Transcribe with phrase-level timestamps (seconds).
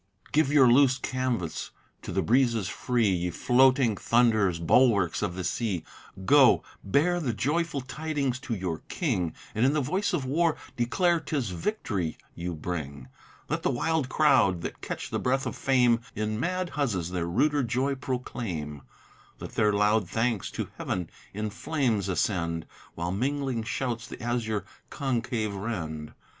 [0.31, 1.69] Give your loose canvas
[2.01, 5.83] to the breezes free, Ye floating thund'rers, bulwarks of the sea:
[6.25, 11.19] Go, bear the joyful tidings to your king, And, in the voice of war, declare
[11.19, 13.09] 'tis victory you bring:
[13.47, 17.61] Let the wild crowd that catch the breath of fame, In mad huzzas their ruder
[17.61, 18.81] joy proclaim:
[19.39, 22.65] Let their loud thanks to heav'n in flames ascend,
[22.95, 26.13] While mingling shouts the azure concave rend.